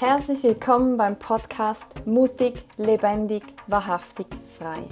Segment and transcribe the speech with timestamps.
[0.00, 4.84] Herzlich willkommen beim Podcast Mutig, lebendig, wahrhaftig, frei.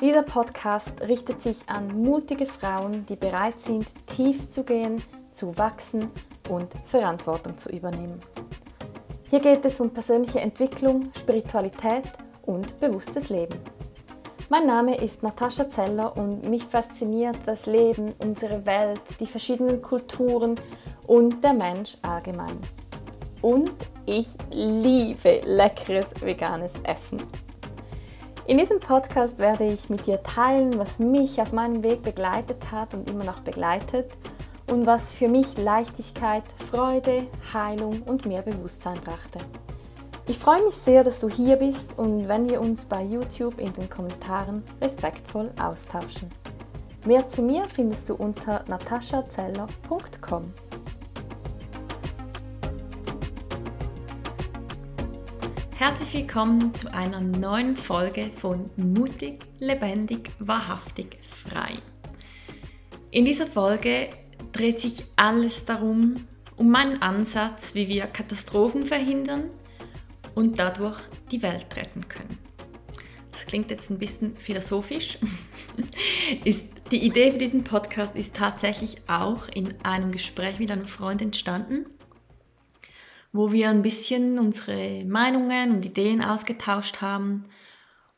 [0.00, 6.08] Dieser Podcast richtet sich an mutige Frauen, die bereit sind, tief zu gehen, zu wachsen
[6.48, 8.20] und Verantwortung zu übernehmen.
[9.30, 12.10] Hier geht es um persönliche Entwicklung, Spiritualität
[12.42, 13.60] und bewusstes Leben.
[14.48, 20.56] Mein Name ist Natascha Zeller und mich fasziniert das Leben, unsere Welt, die verschiedenen Kulturen
[21.06, 22.58] und der Mensch allgemein.
[23.42, 23.70] Und
[24.08, 27.22] ich liebe leckeres veganes Essen.
[28.46, 32.94] In diesem Podcast werde ich mit dir teilen, was mich auf meinem Weg begleitet hat
[32.94, 34.10] und immer noch begleitet
[34.66, 39.40] und was für mich Leichtigkeit, Freude, Heilung und mehr Bewusstsein brachte.
[40.26, 43.72] Ich freue mich sehr, dass du hier bist und wenn wir uns bei YouTube in
[43.74, 46.30] den Kommentaren respektvoll austauschen.
[47.06, 50.52] Mehr zu mir findest du unter nataschazeller.com.
[55.88, 61.78] Herzlich willkommen zu einer neuen Folge von Mutig, lebendig, wahrhaftig, frei.
[63.10, 64.10] In dieser Folge
[64.52, 69.44] dreht sich alles darum, um meinen Ansatz, wie wir Katastrophen verhindern
[70.34, 71.00] und dadurch
[71.30, 72.36] die Welt retten können.
[73.32, 75.18] Das klingt jetzt ein bisschen philosophisch.
[76.44, 81.22] ist, die Idee für diesen Podcast ist tatsächlich auch in einem Gespräch mit einem Freund
[81.22, 81.86] entstanden,
[83.32, 87.44] wo wir ein bisschen unsere Meinungen und Ideen ausgetauscht haben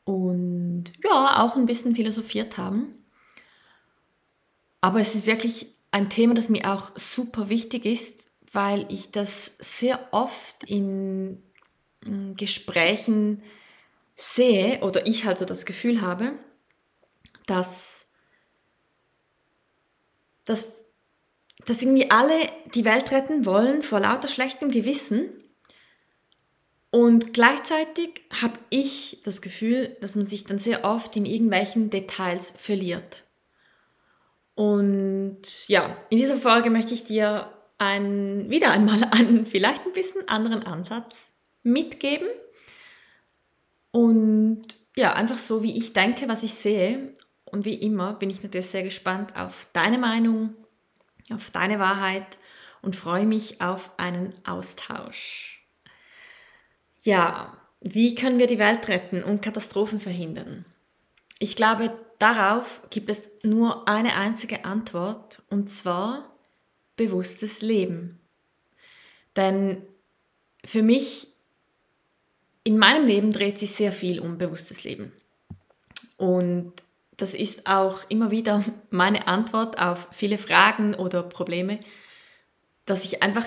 [0.05, 2.95] und ja, auch ein bisschen philosophiert haben.
[4.81, 9.57] Aber es ist wirklich ein Thema, das mir auch super wichtig ist, weil ich das
[9.59, 11.43] sehr oft in
[12.37, 13.43] Gesprächen
[14.17, 16.33] sehe oder ich halt so das Gefühl habe,
[17.47, 18.07] dass,
[20.45, 20.75] dass,
[21.67, 25.31] dass irgendwie alle die Welt retten wollen vor lauter schlechtem Gewissen.
[26.91, 32.53] Und gleichzeitig habe ich das Gefühl, dass man sich dann sehr oft in irgendwelchen Details
[32.57, 33.25] verliert.
[34.55, 40.29] Und ja, in dieser Folge möchte ich dir ein, wieder einmal einen vielleicht ein bisschen
[40.29, 41.33] anderen Ansatz
[41.63, 42.29] mitgeben.
[43.93, 47.15] Und ja, einfach so, wie ich denke, was ich sehe.
[47.45, 50.55] Und wie immer bin ich natürlich sehr gespannt auf deine Meinung,
[51.33, 52.39] auf deine Wahrheit
[52.83, 55.65] und freue mich auf einen Austausch.
[57.03, 60.65] Ja, wie können wir die Welt retten und Katastrophen verhindern?
[61.39, 66.31] Ich glaube, darauf gibt es nur eine einzige Antwort und zwar
[66.97, 68.21] bewusstes Leben.
[69.37, 69.83] Denn
[70.65, 71.29] für mich
[72.63, 75.13] in meinem Leben dreht sich sehr viel um bewusstes Leben.
[76.19, 76.75] Und
[77.21, 81.81] das ist auch immer wieder meine Antwort auf viele Fragen oder Probleme,
[82.87, 83.47] dass ich einfach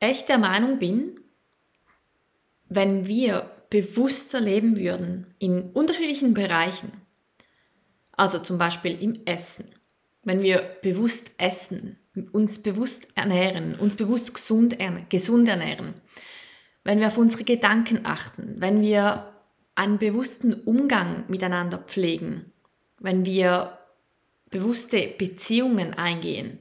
[0.00, 1.20] echt der Meinung bin,
[2.68, 6.92] wenn wir bewusster leben würden in unterschiedlichen Bereichen,
[8.12, 9.64] also zum Beispiel im Essen,
[10.22, 11.98] wenn wir bewusst essen,
[12.32, 14.76] uns bewusst ernähren, uns bewusst gesund,
[15.08, 15.94] gesund ernähren,
[16.84, 19.32] wenn wir auf unsere Gedanken achten, wenn wir
[19.74, 22.52] einen bewussten Umgang miteinander pflegen,
[23.04, 23.76] wenn wir
[24.48, 26.58] bewusste Beziehungen eingehen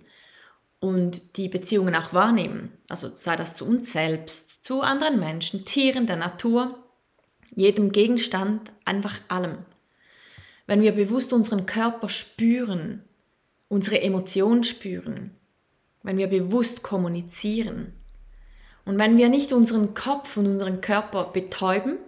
[0.81, 6.05] und die Beziehungen auch wahrnehmen, also sei das zu uns selbst, zu anderen Menschen, Tieren,
[6.05, 6.83] der Natur,
[7.55, 9.59] jedem Gegenstand, einfach allem.
[10.67, 13.05] Wenn wir bewusst unseren Körper spüren,
[13.69, 15.31] unsere Emotionen spüren,
[16.03, 17.93] wenn wir bewusst kommunizieren,
[18.83, 21.99] und wenn wir nicht unseren Kopf und unseren Körper betäuben,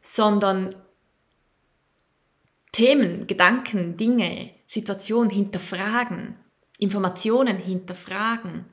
[0.00, 0.74] sondern
[2.76, 6.36] Themen, Gedanken, Dinge, Situationen hinterfragen,
[6.78, 8.66] Informationen hinterfragen.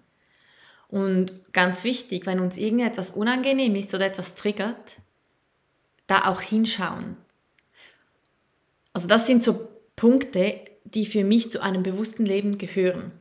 [0.89, 4.97] Und ganz wichtig, wenn uns irgendetwas unangenehm ist oder etwas triggert,
[6.05, 7.15] da auch hinschauen.
[8.91, 13.13] Also das sind so Punkte, die für mich zu einem bewussten Leben gehören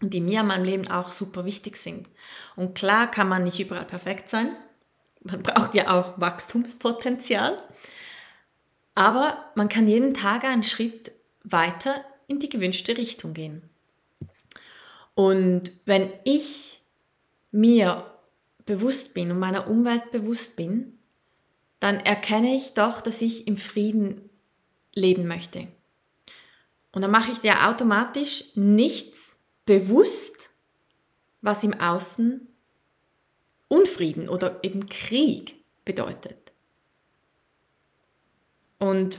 [0.00, 2.08] und die mir in meinem Leben auch super wichtig sind.
[2.56, 4.56] Und klar kann man nicht überall perfekt sein.
[5.22, 7.58] Man braucht ja auch Wachstumspotenzial.
[8.94, 11.12] Aber man kann jeden Tag einen Schritt
[11.42, 13.62] weiter in die gewünschte Richtung gehen.
[15.14, 16.82] Und wenn ich
[17.50, 18.10] mir
[18.66, 20.98] bewusst bin und meiner Umwelt bewusst bin,
[21.80, 24.30] dann erkenne ich doch, dass ich im Frieden
[24.94, 25.68] leben möchte.
[26.92, 30.50] Und dann mache ich ja automatisch nichts, bewusst,
[31.40, 32.46] was im Außen
[33.68, 36.43] Unfrieden oder eben Krieg bedeutet.
[38.84, 39.18] Und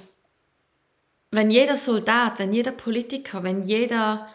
[1.32, 4.32] wenn jeder Soldat, wenn jeder Politiker, wenn jeder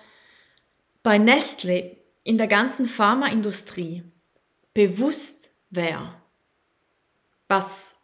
[1.04, 4.02] bei Nestle in der ganzen Pharmaindustrie
[4.74, 6.20] bewusst wäre,
[7.46, 7.96] was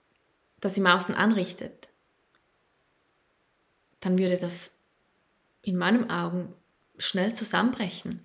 [0.60, 1.88] das im Außen anrichtet,
[3.98, 4.70] dann würde das
[5.62, 6.54] in meinen Augen
[6.96, 8.24] schnell zusammenbrechen.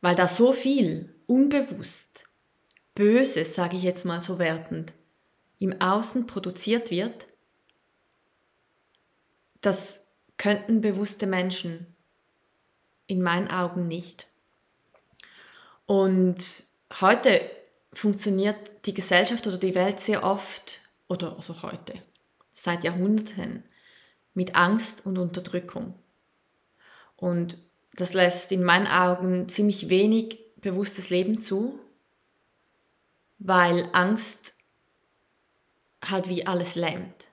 [0.00, 2.28] Weil da so viel unbewusst,
[2.94, 4.92] Böses, sage ich jetzt mal so wertend,
[5.58, 7.26] im Außen produziert wird,
[9.60, 10.04] das
[10.36, 11.86] könnten bewusste Menschen
[13.06, 14.28] in meinen Augen nicht.
[15.86, 16.64] Und
[17.00, 17.40] heute
[17.92, 21.94] funktioniert die Gesellschaft oder die Welt sehr oft, oder also heute,
[22.52, 23.64] seit Jahrhunderten,
[24.34, 25.94] mit Angst und Unterdrückung.
[27.16, 27.58] Und
[27.94, 31.80] das lässt in meinen Augen ziemlich wenig bewusstes Leben zu,
[33.38, 34.54] weil Angst
[36.04, 37.28] halt wie alles lähmt.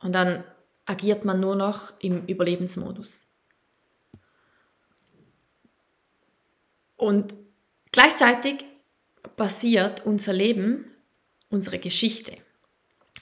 [0.00, 0.44] Und dann
[0.84, 3.28] agiert man nur noch im Überlebensmodus.
[6.96, 7.34] Und
[7.92, 8.64] gleichzeitig
[9.36, 10.90] basiert unser Leben,
[11.48, 12.36] unsere Geschichte,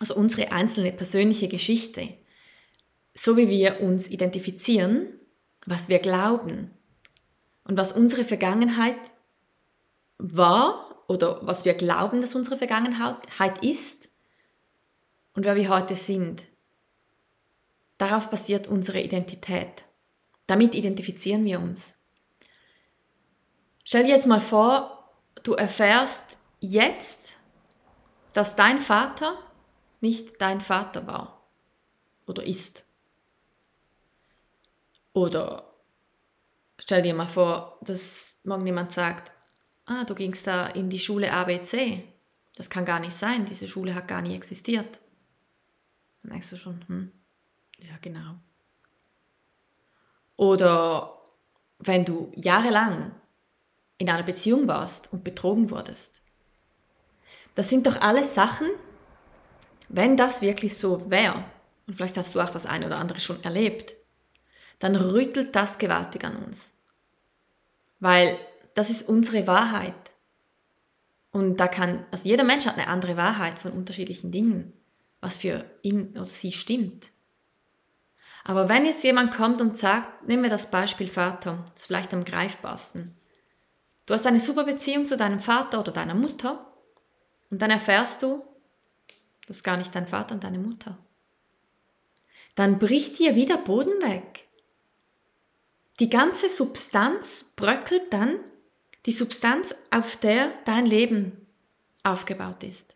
[0.00, 2.08] also unsere einzelne persönliche Geschichte,
[3.14, 5.08] so wie wir uns identifizieren,
[5.66, 6.70] was wir glauben
[7.64, 8.96] und was unsere Vergangenheit
[10.18, 14.08] war oder was wir glauben, dass unsere Vergangenheit ist
[15.34, 16.46] und wer wir heute sind.
[17.98, 19.84] Darauf basiert unsere Identität.
[20.46, 21.96] Damit identifizieren wir uns.
[23.84, 25.10] Stell dir jetzt mal vor,
[25.42, 26.24] du erfährst
[26.60, 27.36] jetzt,
[28.32, 29.38] dass dein Vater
[30.00, 31.46] nicht dein Vater war
[32.26, 32.84] oder ist.
[35.12, 35.74] Oder
[36.78, 39.32] stell dir mal vor, dass morgen jemand sagt,
[39.86, 42.04] ah, du gingst da in die Schule ABC.
[42.56, 45.01] Das kann gar nicht sein, diese Schule hat gar nie existiert.
[46.22, 47.12] Dann denkst du schon, hm,
[47.78, 48.36] ja genau.
[50.36, 51.22] Oder
[51.78, 53.12] wenn du jahrelang
[53.98, 56.20] in einer Beziehung warst und betrogen wurdest.
[57.54, 58.68] Das sind doch alles Sachen,
[59.88, 61.44] wenn das wirklich so wäre,
[61.86, 63.94] und vielleicht hast du auch das eine oder andere schon erlebt,
[64.78, 66.70] dann rüttelt das gewaltig an uns.
[68.00, 68.38] Weil
[68.74, 69.94] das ist unsere Wahrheit.
[71.30, 74.72] Und da kann, also jeder Mensch hat eine andere Wahrheit von unterschiedlichen Dingen,
[75.22, 77.10] was für ihn oder sie stimmt.
[78.44, 82.12] Aber wenn jetzt jemand kommt und sagt, nehmen wir das Beispiel Vater, das ist vielleicht
[82.12, 83.16] am greifbarsten.
[84.04, 86.66] Du hast eine super Beziehung zu deinem Vater oder deiner Mutter
[87.50, 88.42] und dann erfährst du,
[89.46, 90.98] das ist gar nicht dein Vater und deine Mutter.
[92.56, 94.48] Dann bricht dir wieder Boden weg.
[96.00, 98.40] Die ganze Substanz bröckelt dann,
[99.06, 101.46] die Substanz, auf der dein Leben
[102.02, 102.94] aufgebaut ist.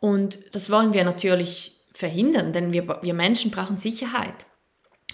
[0.00, 4.46] Und das wollen wir natürlich verhindern, denn wir, wir Menschen brauchen Sicherheit.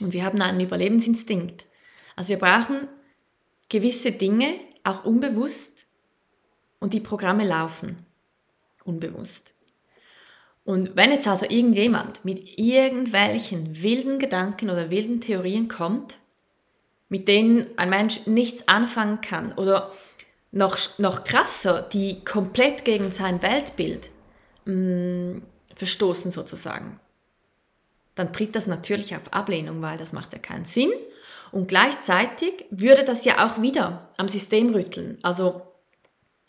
[0.01, 1.67] Und wir haben einen Überlebensinstinkt.
[2.15, 2.89] Also wir brauchen
[3.69, 4.55] gewisse Dinge,
[4.85, 5.87] auch unbewusst,
[6.79, 8.07] und die Programme laufen
[8.85, 9.55] unbewusst.
[10.65, 16.17] Und wenn jetzt also irgendjemand mit irgendwelchen wilden Gedanken oder wilden Theorien kommt,
[17.09, 19.93] mit denen ein Mensch nichts anfangen kann oder
[20.51, 24.11] noch, noch krasser, die komplett gegen sein Weltbild
[24.67, 25.43] mh, mm,
[25.75, 27.01] verstoßen sozusagen,
[28.15, 30.91] dann tritt das natürlich auf Ablehnung, weil das macht ja keinen Sinn.
[31.53, 35.19] Und gleichzeitig würde das ja auch wieder am System rütteln.
[35.23, 35.63] Also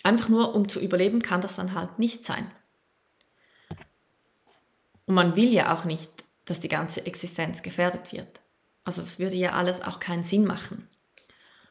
[0.03, 2.50] einfach nur um zu überleben kann das dann halt nicht sein.
[5.06, 6.12] Und man will ja auch nicht,
[6.46, 8.39] dass die ganze Existenz gefährdet wird.
[8.86, 10.88] Also das würde ja alles auch keinen Sinn machen.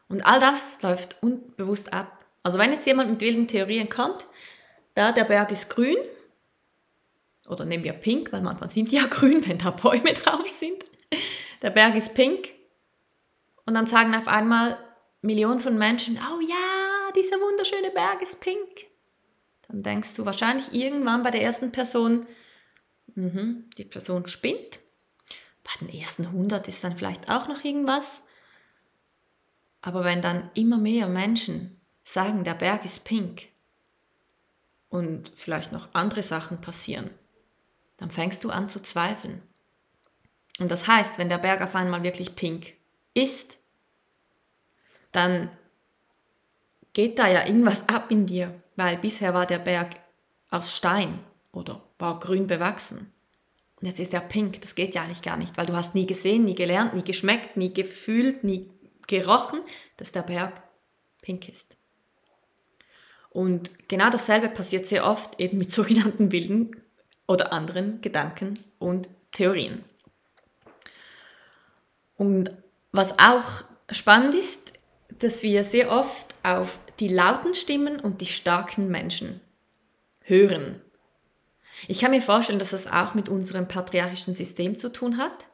[0.09, 2.25] Und all das läuft unbewusst ab.
[2.42, 4.26] Also wenn jetzt jemand mit wilden Theorien kommt,
[4.94, 5.97] da der Berg ist grün,
[7.48, 10.84] oder nehmen wir pink, weil manchmal sind die ja grün, wenn da Bäume drauf sind.
[11.62, 12.52] Der Berg ist pink.
[13.64, 14.78] Und dann sagen auf einmal
[15.22, 18.86] Millionen von Menschen, oh ja, dieser wunderschöne Berg ist pink.
[19.68, 22.26] Dann denkst du wahrscheinlich irgendwann bei der ersten Person,
[23.14, 24.80] mhm, die Person spinnt.
[25.64, 28.22] Bei den ersten 100 ist dann vielleicht auch noch irgendwas.
[29.82, 33.48] Aber wenn dann immer mehr Menschen sagen, der Berg ist pink
[34.88, 37.10] und vielleicht noch andere Sachen passieren,
[37.98, 39.42] dann fängst du an zu zweifeln.
[40.58, 42.74] Und das heißt, wenn der Berg auf einmal wirklich pink
[43.14, 43.58] ist,
[45.12, 45.50] dann
[46.92, 49.96] geht da ja irgendwas ab in dir, weil bisher war der Berg
[50.50, 51.18] aus Stein
[51.52, 53.12] oder war grün bewachsen.
[53.80, 56.06] Und jetzt ist er pink, das geht ja eigentlich gar nicht, weil du hast nie
[56.06, 58.70] gesehen, nie gelernt, nie geschmeckt, nie gefühlt, nie
[59.06, 59.60] gerochen,
[59.98, 60.62] dass der Berg
[61.20, 61.76] pink ist.
[63.30, 66.80] Und genau dasselbe passiert sehr oft eben mit sogenannten wilden
[67.26, 69.85] oder anderen Gedanken und Theorien.
[72.16, 72.50] Und
[72.92, 74.59] was auch spannend ist,
[75.18, 79.40] dass wir sehr oft auf die lauten Stimmen und die starken Menschen
[80.23, 80.80] hören.
[81.88, 85.47] Ich kann mir vorstellen, dass das auch mit unserem patriarchischen System zu tun hat,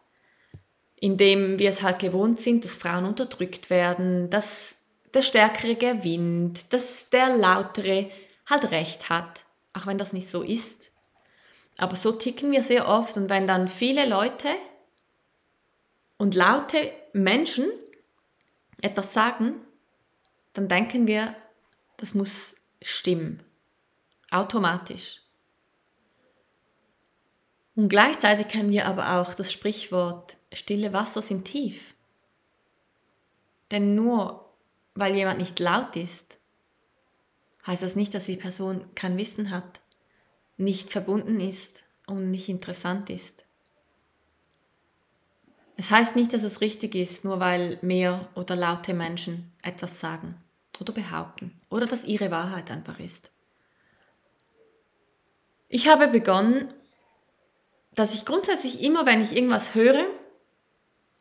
[0.97, 4.77] in dem wir es halt gewohnt sind, dass Frauen unterdrückt werden, dass
[5.15, 8.09] der Stärkere gewinnt, dass der Lautere
[8.47, 10.92] halt recht hat, auch wenn das nicht so ist.
[11.83, 14.47] Aber so ticken wir sehr oft und wenn dann viele Leute
[16.17, 17.69] und laute Menschen
[18.81, 19.57] etwas sagen,
[20.53, 21.35] dann denken wir,
[21.97, 23.43] das muss stimmen.
[24.31, 25.23] Automatisch.
[27.75, 31.97] Und gleichzeitig kennen wir aber auch das Sprichwort, stille Wasser sind tief.
[33.73, 34.55] Denn nur
[34.95, 36.39] weil jemand nicht laut ist,
[37.67, 39.81] heißt das nicht, dass die Person kein Wissen hat,
[40.63, 43.45] nicht verbunden ist und nicht interessant ist.
[45.77, 50.37] Es heißt nicht, dass es richtig ist, nur weil mehr oder laute Menschen etwas sagen
[50.81, 53.31] oder behaupten oder dass ihre Wahrheit einfach ist.
[55.69, 56.73] Ich habe begonnen,
[57.95, 60.07] dass ich grundsätzlich immer, wenn ich irgendwas höre,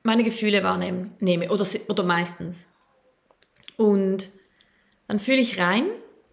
[0.03, 2.67] meine Gefühle wahrnehme oder, oder meistens.
[3.77, 4.29] Und
[5.07, 5.85] dann fühle ich rein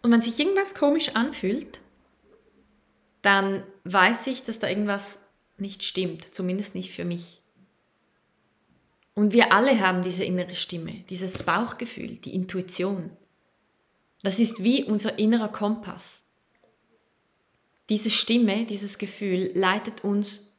[0.03, 1.81] und wenn sich irgendwas komisch anfühlt,
[3.23, 5.19] dann weiß ich, dass da irgendwas
[5.57, 7.43] nicht stimmt, zumindest nicht für mich.
[9.15, 13.11] Und wir alle haben diese innere Stimme, dieses Bauchgefühl, die Intuition.
[14.23, 16.23] Das ist wie unser innerer Kompass.
[17.89, 20.57] Diese Stimme, dieses Gefühl leitet uns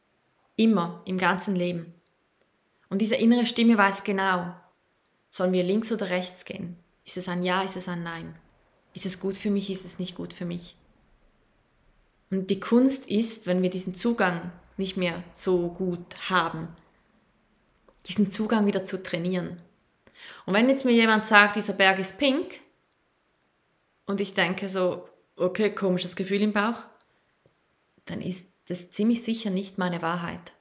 [0.55, 1.93] immer im ganzen Leben.
[2.89, 4.53] Und diese innere Stimme weiß genau,
[5.29, 6.75] sollen wir links oder rechts gehen?
[7.05, 8.35] Ist es ein Ja, ist es ein Nein?
[8.93, 10.75] Ist es gut für mich, ist es nicht gut für mich?
[12.31, 16.67] Und die Kunst ist, wenn wir diesen Zugang nicht mehr so gut haben,
[18.07, 19.61] diesen Zugang wieder zu trainieren.
[20.45, 22.59] Und wenn jetzt mir jemand sagt, dieser Berg ist pink,
[24.05, 26.85] und ich denke so, okay, komisches Gefühl im Bauch,
[28.05, 30.53] dann ist das ziemlich sicher nicht meine Wahrheit.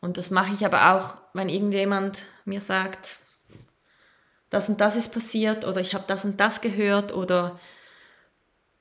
[0.00, 3.18] Und das mache ich aber auch, wenn irgendjemand mir sagt,
[4.50, 7.60] das und das ist passiert oder ich habe das und das gehört oder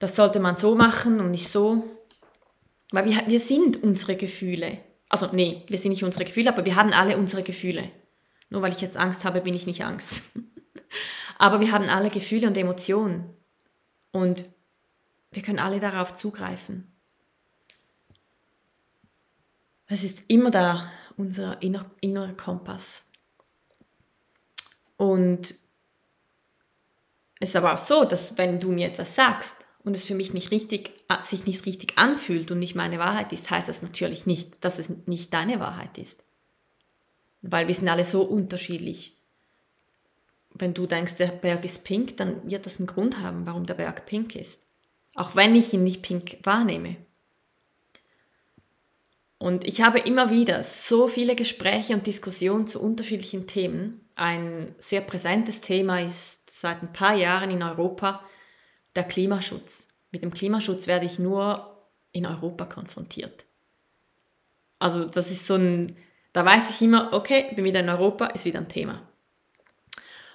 [0.06, 1.84] das sollte man so machen und nicht so.
[2.92, 4.78] Weil wir, wir sind unsere Gefühle.
[5.10, 7.90] Also nee, wir sind nicht unsere Gefühle, aber wir haben alle unsere Gefühle.
[8.52, 10.22] Nur weil ich jetzt Angst habe, bin ich nicht Angst.
[11.40, 13.34] aber wir haben alle Gefühle und Emotionen.
[14.12, 14.46] Und
[15.32, 16.96] wir können alle darauf zugreifen.
[19.88, 23.04] Es ist immer da, unser inner, innerer Kompass.
[24.98, 25.56] Und
[27.40, 30.34] es ist aber auch so, dass wenn du mir etwas sagst und es für mich
[30.34, 34.26] nicht richtig, äh, sich nicht richtig anfühlt und nicht meine Wahrheit ist, heißt das natürlich
[34.26, 36.24] nicht, dass es nicht deine Wahrheit ist.
[37.44, 39.16] Weil wir sind alle so unterschiedlich.
[40.56, 43.76] Wenn du denkst, der Berg ist pink, dann wird das einen Grund haben, warum der
[43.76, 44.60] Berg pink ist.
[45.14, 46.98] Auch wenn ich ihn nicht pink wahrnehme.
[49.38, 54.02] Und ich habe immer wieder so viele Gespräche und Diskussionen zu unterschiedlichen Themen.
[54.16, 58.22] Ein sehr präsentes Thema ist seit ein paar Jahren in Europa
[58.96, 59.90] der Klimaschutz.
[60.12, 61.76] Mit dem Klimaschutz werde ich nur
[62.12, 63.46] in Europa konfrontiert.
[64.80, 65.98] Also das ist so ein,
[66.34, 69.08] da weiß ich immer, okay, bin wieder in Europa, ist wieder ein Thema.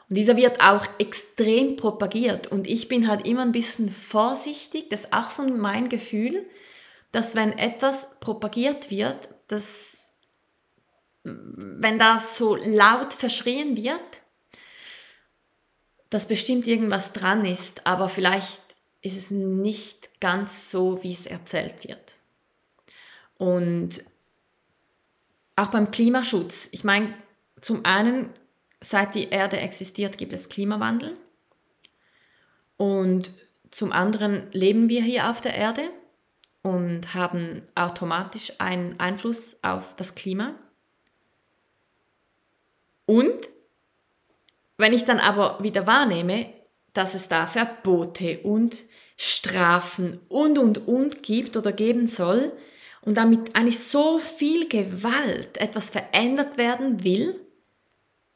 [0.08, 5.02] Und dieser wird auch extrem propagiert und ich bin halt immer ein bisschen vorsichtig, das
[5.02, 6.46] ist auch so mein Gefühl,
[7.12, 10.14] dass wenn etwas propagiert wird, dass
[11.22, 14.19] wenn das so laut verschrien wird,
[16.10, 18.62] dass bestimmt irgendwas dran ist, aber vielleicht
[19.00, 22.16] ist es nicht ganz so, wie es erzählt wird.
[23.38, 24.04] Und
[25.56, 27.14] auch beim Klimaschutz, ich meine,
[27.60, 28.30] zum einen,
[28.80, 31.16] seit die Erde existiert, gibt es Klimawandel.
[32.76, 33.30] Und
[33.70, 35.90] zum anderen leben wir hier auf der Erde
[36.62, 40.54] und haben automatisch einen Einfluss auf das Klima.
[43.06, 43.48] Und
[44.80, 46.46] wenn ich dann aber wieder wahrnehme,
[46.92, 48.84] dass es da Verbote und
[49.16, 52.52] Strafen und, und, und gibt oder geben soll
[53.02, 57.38] und damit eigentlich so viel Gewalt etwas verändert werden will,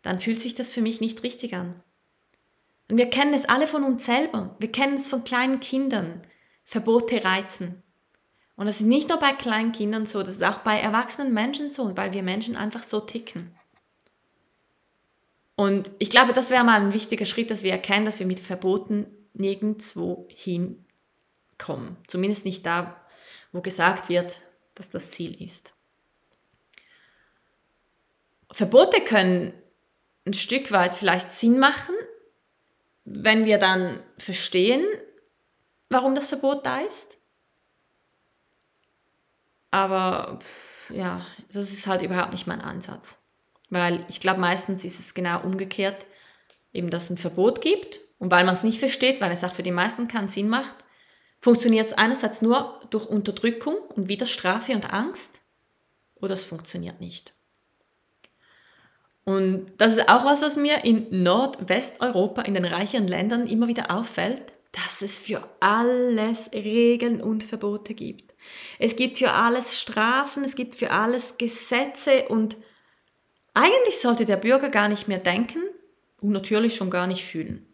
[0.02, 1.82] dann fühlt sich das für mich nicht richtig an.
[2.90, 4.56] Und wir kennen es alle von uns selber.
[4.58, 6.20] Wir kennen es von kleinen Kindern.
[6.64, 7.82] Verbote reizen.
[8.56, 11.72] Und das ist nicht nur bei kleinen Kindern so, das ist auch bei erwachsenen Menschen
[11.72, 13.56] so, weil wir Menschen einfach so ticken.
[15.56, 18.40] Und ich glaube, das wäre mal ein wichtiger Schritt, dass wir erkennen, dass wir mit
[18.40, 21.96] Verboten nirgendwo hinkommen.
[22.06, 23.00] Zumindest nicht da,
[23.52, 24.40] wo gesagt wird,
[24.74, 25.74] dass das Ziel ist.
[28.50, 29.54] Verbote können
[30.26, 31.94] ein Stück weit vielleicht Sinn machen,
[33.04, 34.84] wenn wir dann verstehen,
[35.88, 37.18] warum das Verbot da ist.
[39.74, 40.38] aber
[40.88, 43.20] ja, das ist halt überhaupt nicht mein Ansatz.
[43.74, 46.06] Weil ich glaube, meistens ist es genau umgekehrt,
[46.72, 49.52] eben dass es ein Verbot gibt und weil man es nicht versteht, weil es auch
[49.52, 50.76] für die meisten keinen Sinn macht,
[51.40, 55.40] funktioniert es einerseits nur durch Unterdrückung und wieder Strafe und Angst
[56.14, 57.34] oder es funktioniert nicht.
[59.24, 63.90] Und das ist auch was, was mir in Nordwesteuropa, in den reicheren Ländern immer wieder
[63.90, 68.34] auffällt, dass es für alles Regeln und Verbote gibt.
[68.78, 72.56] Es gibt für alles Strafen, es gibt für alles Gesetze und
[73.54, 75.62] eigentlich sollte der Bürger gar nicht mehr denken
[76.20, 77.66] und natürlich schon gar nicht fühlen.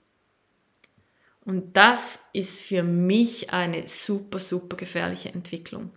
[1.45, 5.91] Und das ist für mich eine super, super gefährliche Entwicklung.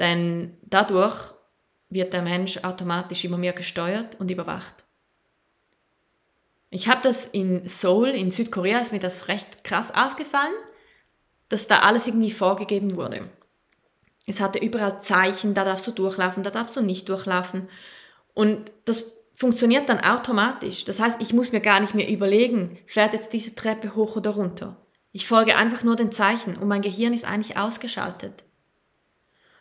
[0.00, 1.34] Denn dadurch
[1.90, 4.84] wird der Mensch automatisch immer mehr gesteuert und überwacht.
[6.70, 10.54] Ich habe das in Seoul, in Südkorea, ist mir das recht krass aufgefallen,
[11.50, 13.28] dass da alles irgendwie vorgegeben wurde.
[14.26, 17.68] Es hatte überall Zeichen, da darfst du durchlaufen, da darfst du nicht durchlaufen.
[18.34, 20.84] Und das funktioniert dann automatisch.
[20.84, 24.30] Das heißt, ich muss mir gar nicht mehr überlegen, fährt jetzt diese Treppe hoch oder
[24.30, 24.76] runter.
[25.12, 28.44] Ich folge einfach nur den Zeichen und mein Gehirn ist eigentlich ausgeschaltet.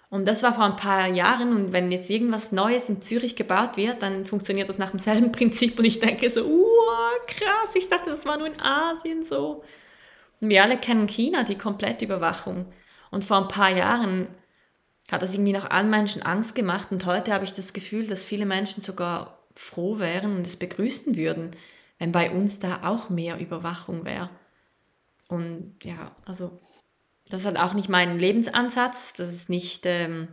[0.09, 3.77] Und das war vor ein paar Jahren und wenn jetzt irgendwas Neues in Zürich gebaut
[3.77, 8.09] wird, dann funktioniert das nach demselben Prinzip und ich denke so, wow, krass, ich dachte,
[8.09, 9.63] das war nur in Asien so.
[10.41, 12.65] Und wir alle kennen China, die Komplettüberwachung.
[13.09, 14.27] Und vor ein paar Jahren
[15.11, 18.23] hat das irgendwie noch allen Menschen Angst gemacht und heute habe ich das Gefühl, dass
[18.23, 21.51] viele Menschen sogar froh wären und es begrüßen würden,
[21.99, 24.29] wenn bei uns da auch mehr Überwachung wäre.
[25.27, 26.59] Und ja, also
[27.29, 29.13] das ist halt auch nicht mein Lebensansatz.
[29.13, 30.29] Das ist nicht, ähm,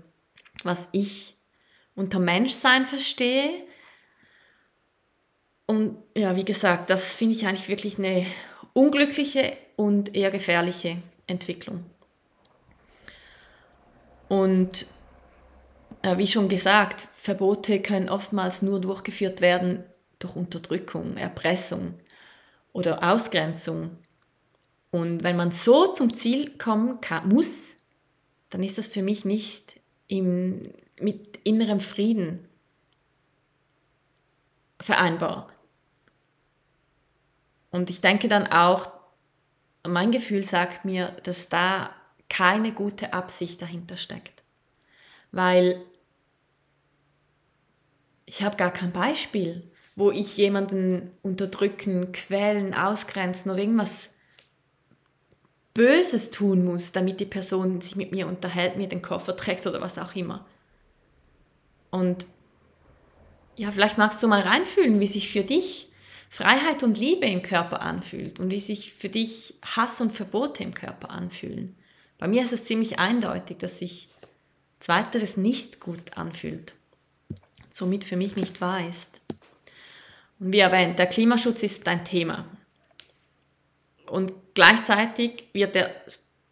[0.64, 1.36] was ich
[1.94, 3.50] unter Menschsein verstehe.
[5.66, 8.26] Und ja, wie gesagt, das finde ich eigentlich wirklich eine
[8.72, 11.84] unglückliche und eher gefährliche Entwicklung.
[14.28, 14.86] Und
[16.02, 19.84] äh, wie schon gesagt, Verbote können oftmals nur durchgeführt werden
[20.18, 21.94] durch Unterdrückung, Erpressung
[22.72, 23.96] oder Ausgrenzung.
[24.90, 27.74] Und wenn man so zum Ziel kommen kann, muss,
[28.50, 32.48] dann ist das für mich nicht im, mit innerem Frieden
[34.80, 35.50] vereinbar.
[37.70, 38.90] Und ich denke dann auch,
[39.86, 41.90] mein Gefühl sagt mir, dass da
[42.28, 44.42] keine gute Absicht dahinter steckt.
[45.32, 45.82] Weil
[48.26, 49.62] ich habe gar kein Beispiel,
[49.96, 54.14] wo ich jemanden unterdrücken, quälen, ausgrenzen oder irgendwas
[55.74, 59.80] Böses tun muss, damit die Person sich mit mir unterhält, mir den Koffer trägt oder
[59.80, 60.44] was auch immer.
[61.90, 62.26] Und
[63.56, 65.88] ja, vielleicht magst du mal reinfühlen, wie sich für dich
[66.30, 70.74] Freiheit und Liebe im Körper anfühlt und wie sich für dich Hass und Verbote im
[70.74, 71.74] Körper anfühlen.
[72.18, 74.08] Bei mir ist es ziemlich eindeutig, dass sich
[74.80, 76.74] Zweiteres nicht gut anfühlt,
[77.70, 79.20] somit für mich nicht wahr ist.
[80.38, 82.46] Und wie erwähnt, der Klimaschutz ist ein Thema.
[84.06, 85.90] Und gleichzeitig wird er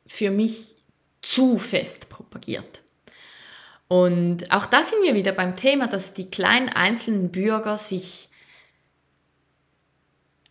[0.06, 0.74] für mich
[1.22, 2.82] zu fest propagiert.
[3.88, 8.28] Und auch da sind wir wieder beim Thema, dass die kleinen einzelnen Bürger sich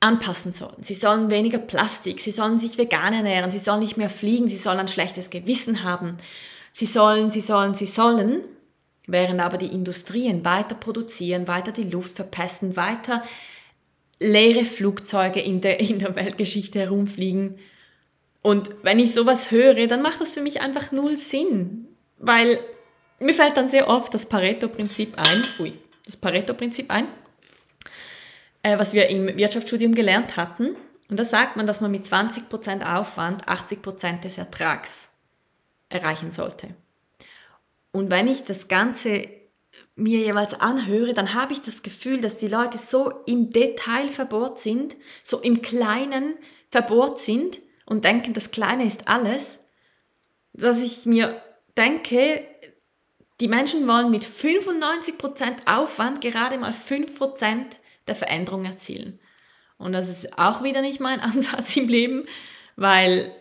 [0.06, 0.82] anpassen sollen.
[0.82, 4.58] Sie sollen weniger Plastik, sie sollen sich vegan ernähren, sie sollen nicht mehr fliegen, sie
[4.58, 6.18] sollen ein schlechtes Gewissen haben.
[6.72, 8.42] Sie sollen, sie sollen, sie sollen,
[9.08, 13.24] während aber die Industrien weiter produzieren, weiter die Luft verpesten, weiter
[14.20, 17.58] leere Flugzeuge in der, in der Weltgeschichte herumfliegen.
[18.42, 21.88] Und wenn ich sowas höre, dann macht das für mich einfach null Sinn,
[22.20, 22.60] weil
[23.20, 25.74] mir fällt dann sehr oft das Pareto-Prinzip ein, ui,
[26.06, 27.08] das Pareto-Prinzip ein,
[28.66, 30.76] äh, was wir im Wirtschaftsstudium gelernt hatten.
[31.08, 35.10] Und da sagt man, dass man mit 20% Aufwand 80% des Ertrags
[35.88, 36.70] erreichen sollte.
[37.92, 39.30] Und wenn ich das Ganze
[39.96, 44.60] mir jeweils anhöre, dann habe ich das Gefühl, dass die Leute so im Detail verbohrt
[44.60, 46.34] sind, so im Kleinen
[46.72, 49.60] verbohrt sind und denken, das Kleine ist alles,
[50.54, 51.40] dass ich mir
[51.78, 52.44] denke,
[53.42, 59.20] die Menschen wollen mit 95% Aufwand gerade mal 5% der Veränderung erzielen.
[59.78, 62.26] Und das ist auch wieder nicht mein Ansatz im Leben,
[62.76, 63.36] weil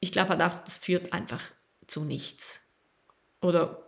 [0.00, 1.42] ich glaube halt auch, das führt einfach
[1.86, 2.60] zu nichts.
[3.40, 3.82] Oder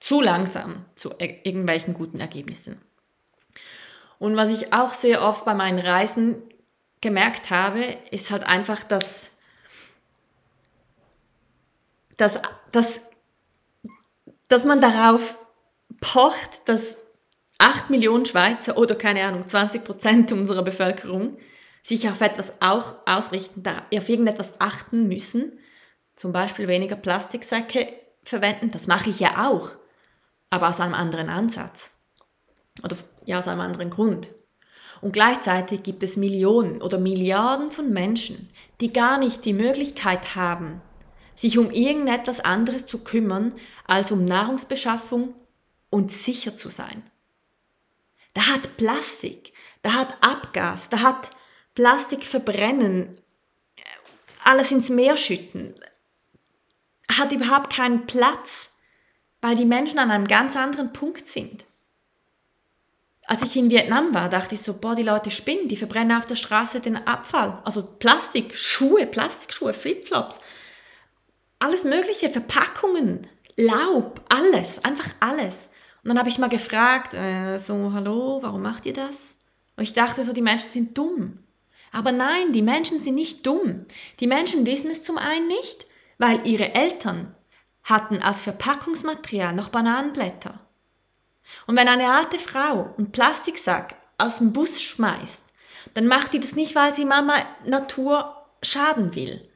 [0.00, 2.80] zu langsam zu irgendwelchen guten Ergebnissen.
[4.18, 6.42] Und was ich auch sehr oft bei meinen Reisen
[7.00, 9.30] gemerkt habe, ist halt einfach, dass,
[12.16, 12.38] dass,
[12.70, 13.02] dass,
[14.48, 15.36] dass man darauf
[16.00, 16.96] pocht, dass
[17.62, 21.38] 8 Millionen Schweizer oder keine Ahnung, 20 Prozent unserer Bevölkerung
[21.84, 25.60] sich auf etwas auch ausrichten, auf irgendetwas achten müssen,
[26.16, 27.92] zum Beispiel weniger Plastiksäcke
[28.24, 28.72] verwenden.
[28.72, 29.70] Das mache ich ja auch,
[30.50, 31.92] aber aus einem anderen Ansatz.
[32.82, 32.96] Oder
[33.26, 34.30] ja, aus einem anderen Grund.
[35.00, 40.80] Und gleichzeitig gibt es Millionen oder Milliarden von Menschen, die gar nicht die Möglichkeit haben,
[41.36, 43.54] sich um irgendetwas anderes zu kümmern,
[43.86, 45.34] als um Nahrungsbeschaffung
[45.90, 47.04] und sicher zu sein.
[48.34, 51.30] Da hat Plastik, da hat Abgas, da hat
[51.74, 53.20] Plastik verbrennen,
[54.44, 55.74] alles ins Meer schütten,
[57.10, 58.70] hat überhaupt keinen Platz,
[59.40, 61.64] weil die Menschen an einem ganz anderen Punkt sind
[63.26, 66.26] als ich in Vietnam war, dachte ich so, boah, die Leute spinnen, die verbrennen auf
[66.26, 67.62] der Straße den Abfall.
[67.64, 70.38] Also Plastik, Schuhe, Plastikschuhe, Flipflops,
[71.58, 75.70] alles mögliche, Verpackungen, Laub, alles, einfach alles.
[76.02, 79.38] Und dann habe ich mal gefragt, äh, so, hallo, warum macht ihr das?
[79.76, 81.38] Und ich dachte so, die Menschen sind dumm.
[81.92, 83.86] Aber nein, die Menschen sind nicht dumm.
[84.20, 85.86] Die Menschen wissen es zum einen nicht,
[86.18, 87.34] weil ihre Eltern
[87.84, 90.60] hatten als Verpackungsmaterial noch Bananenblätter.
[91.66, 95.44] Und wenn eine alte Frau einen Plastiksack aus dem Bus schmeißt,
[95.94, 97.34] dann macht die das nicht, weil sie Mama
[97.66, 99.48] Natur schaden will,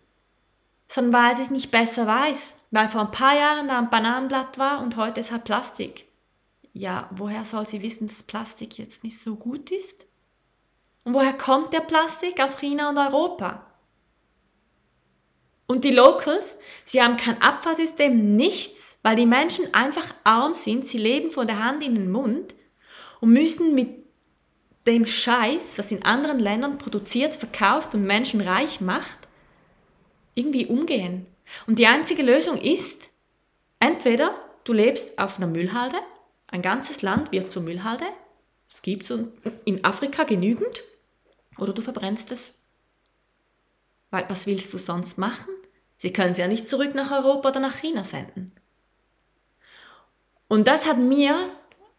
[0.88, 4.58] sondern weil sie es nicht besser weiß, weil vor ein paar Jahren da ein Bananenblatt
[4.58, 6.06] war und heute ist halt Plastik.
[6.78, 10.04] Ja, woher soll sie wissen, dass Plastik jetzt nicht so gut ist?
[11.04, 12.38] Und woher kommt der Plastik?
[12.38, 13.64] Aus China und Europa.
[15.66, 20.98] Und die Locals, sie haben kein Abfallsystem, nichts weil die Menschen einfach arm sind, sie
[20.98, 22.54] leben von der Hand in den Mund
[23.20, 24.04] und müssen mit
[24.86, 29.18] dem Scheiß, was in anderen Ländern produziert, verkauft und Menschen reich macht,
[30.34, 31.24] irgendwie umgehen.
[31.66, 33.08] Und die einzige Lösung ist,
[33.78, 34.34] entweder
[34.64, 35.98] du lebst auf einer Müllhalde,
[36.48, 38.06] ein ganzes Land wird zur Müllhalde,
[38.68, 39.18] es gibt es
[39.64, 40.82] in Afrika genügend,
[41.58, 42.52] oder du verbrennst es.
[44.10, 45.52] Weil was willst du sonst machen?
[45.98, 48.52] Sie können es ja nicht zurück nach Europa oder nach China senden.
[50.48, 51.50] Und das hat mir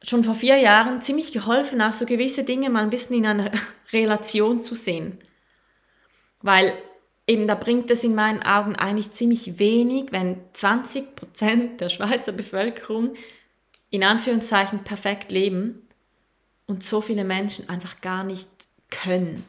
[0.01, 3.51] schon vor vier Jahren ziemlich geholfen, auch so gewisse Dinge mal ein bisschen in einer
[3.91, 5.19] Relation zu sehen.
[6.41, 6.77] Weil
[7.25, 12.31] eben da bringt es in meinen Augen eigentlich ziemlich wenig, wenn 20 Prozent der Schweizer
[12.31, 13.15] Bevölkerung
[13.89, 15.87] in Anführungszeichen perfekt leben
[16.65, 18.49] und so viele Menschen einfach gar nicht
[18.89, 19.45] können.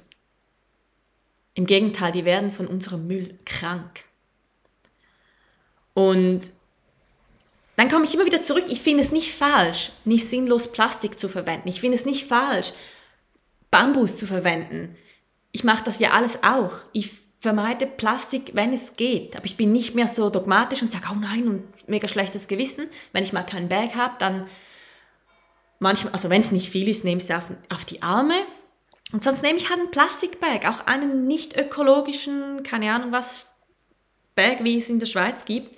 [1.54, 4.04] Im Gegenteil, die werden von unserem Müll krank.
[5.94, 6.52] Und
[7.76, 11.28] dann komme ich immer wieder zurück, ich finde es nicht falsch, nicht sinnlos Plastik zu
[11.28, 11.68] verwenden.
[11.68, 12.72] Ich finde es nicht falsch,
[13.70, 14.96] Bambus zu verwenden.
[15.52, 16.72] Ich mache das ja alles auch.
[16.92, 19.36] Ich vermeide Plastik, wenn es geht.
[19.36, 22.88] Aber ich bin nicht mehr so dogmatisch und sage, oh nein, und mega schlechtes Gewissen.
[23.12, 24.48] Wenn ich mal keinen Bag habe, dann
[25.78, 28.34] manchmal, also wenn es nicht viel ist, nehme ich es auf, auf die Arme.
[29.12, 33.46] Und sonst nehme ich halt einen Plastikbag, auch einen nicht ökologischen, keine Ahnung was,
[34.34, 35.76] Bag, wie es in der Schweiz gibt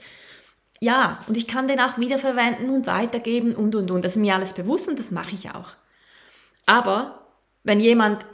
[0.80, 4.02] ja, und ich kann den auch wiederverwenden und weitergeben und, und, und.
[4.02, 5.74] Das ist mir alles bewusst und das mache ich auch.
[6.64, 7.26] Aber
[7.62, 8.24] wenn jemand,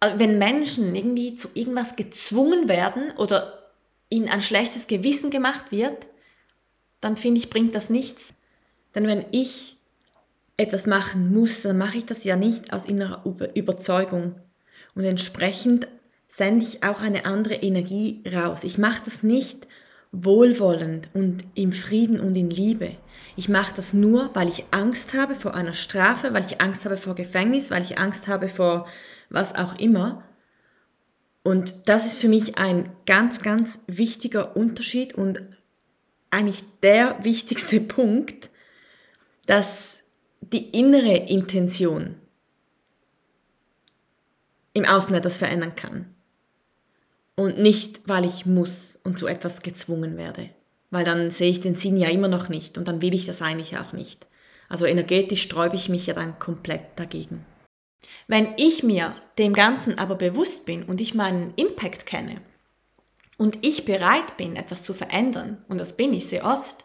[0.00, 3.70] äh, wenn Menschen irgendwie zu irgendwas gezwungen werden oder
[4.10, 6.06] ihnen ein schlechtes Gewissen gemacht wird,
[7.00, 8.34] dann finde ich, bringt das nichts.
[8.94, 9.76] Denn wenn ich
[10.56, 13.22] etwas machen muss, dann mache ich das ja nicht aus innerer
[13.54, 14.34] Überzeugung.
[14.94, 15.86] Und entsprechend
[16.28, 18.64] sende ich auch eine andere Energie raus.
[18.64, 19.68] Ich mache das nicht,
[20.10, 22.96] wohlwollend und im Frieden und in Liebe.
[23.36, 26.96] Ich mache das nur, weil ich Angst habe vor einer Strafe, weil ich Angst habe
[26.96, 28.86] vor Gefängnis, weil ich Angst habe vor
[29.30, 30.24] was auch immer.
[31.42, 35.40] Und das ist für mich ein ganz, ganz wichtiger Unterschied und
[36.30, 38.50] eigentlich der wichtigste Punkt,
[39.46, 39.98] dass
[40.40, 42.16] die innere Intention
[44.72, 46.14] im Außen etwas verändern kann
[47.34, 50.50] und nicht, weil ich muss und zu etwas gezwungen werde.
[50.90, 53.42] Weil dann sehe ich den Sinn ja immer noch nicht und dann will ich das
[53.42, 54.26] eigentlich auch nicht.
[54.68, 57.44] Also energetisch sträube ich mich ja dann komplett dagegen.
[58.26, 62.40] Wenn ich mir dem Ganzen aber bewusst bin und ich meinen Impact kenne
[63.36, 66.84] und ich bereit bin, etwas zu verändern, und das bin ich sehr oft,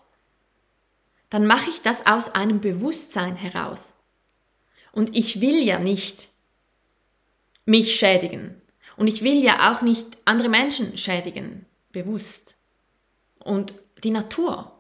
[1.30, 3.94] dann mache ich das aus einem Bewusstsein heraus.
[4.92, 6.30] Und ich will ja nicht
[7.66, 8.62] mich schädigen.
[8.96, 12.56] Und ich will ja auch nicht andere Menschen schädigen, bewusst.
[13.40, 13.74] Und
[14.04, 14.72] die Natur.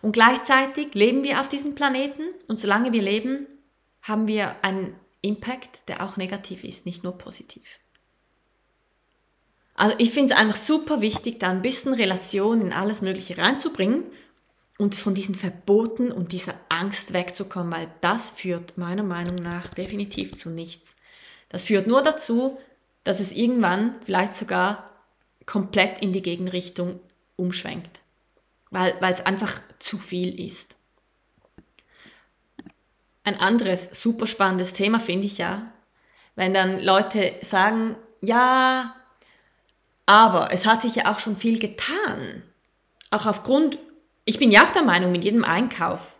[0.00, 3.46] Und gleichzeitig leben wir auf diesem Planeten und solange wir leben,
[4.00, 7.78] haben wir einen Impact, der auch negativ ist, nicht nur positiv.
[9.74, 14.04] Also ich finde es einfach super wichtig, da ein bisschen Relation in alles Mögliche reinzubringen
[14.78, 20.36] und von diesen Verboten und dieser Angst wegzukommen, weil das führt meiner Meinung nach definitiv
[20.36, 20.94] zu nichts.
[21.48, 22.58] Das führt nur dazu,
[23.04, 24.90] dass es irgendwann vielleicht sogar
[25.46, 27.00] komplett in die Gegenrichtung
[27.36, 28.00] umschwenkt.
[28.70, 30.76] weil es einfach zu viel ist.
[33.24, 35.72] Ein anderes super spannendes Thema finde ich ja,
[36.34, 38.96] wenn dann Leute sagen, ja,
[40.06, 42.42] aber es hat sich ja auch schon viel getan.
[43.10, 43.78] Auch aufgrund,
[44.24, 46.12] ich bin ja auch der Meinung, mit jedem Einkauf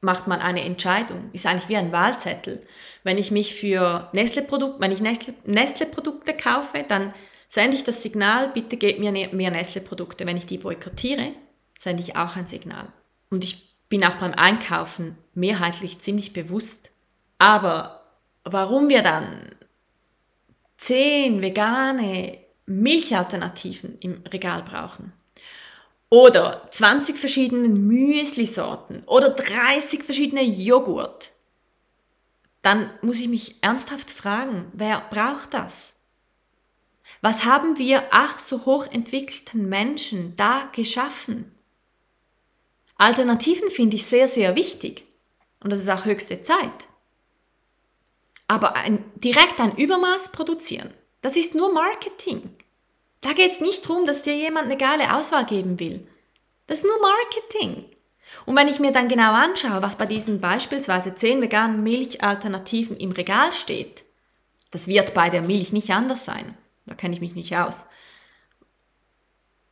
[0.00, 1.30] macht man eine Entscheidung.
[1.32, 2.60] Ist eigentlich wie ein Wahlzettel.
[3.04, 7.14] Wenn ich mich für Nestle-Produkte, wenn ich Nestle-Produkte kaufe, dann
[7.48, 10.26] sende ich das Signal, bitte gebt mir ne-, mehr Nestle-Produkte.
[10.26, 11.32] Wenn ich die boykottiere,
[11.78, 12.92] sende ich auch ein Signal.
[13.30, 16.92] Und ich bin auch beim Einkaufen mehrheitlich ziemlich bewusst.
[17.36, 18.06] Aber
[18.42, 19.54] warum wir dann
[20.78, 25.12] zehn vegane Milchalternativen im Regal brauchen,
[26.08, 31.32] oder 20 verschiedene Müsli-Sorten oder 30 verschiedene Joghurt,
[32.62, 35.92] dann muss ich mich ernsthaft fragen, wer braucht das?
[37.20, 41.51] Was haben wir ach so hochentwickelten Menschen da geschaffen?
[43.02, 45.04] Alternativen finde ich sehr, sehr wichtig
[45.58, 46.86] und das ist auch höchste Zeit.
[48.46, 52.54] Aber ein, direkt ein Übermaß produzieren, das ist nur Marketing.
[53.20, 56.06] Da geht es nicht darum, dass dir jemand eine geile Auswahl geben will.
[56.68, 57.86] Das ist nur Marketing.
[58.46, 63.10] Und wenn ich mir dann genau anschaue, was bei diesen beispielsweise 10 veganen Milchalternativen im
[63.10, 64.04] Regal steht,
[64.70, 66.56] das wird bei der Milch nicht anders sein.
[66.86, 67.84] Da kenne ich mich nicht aus.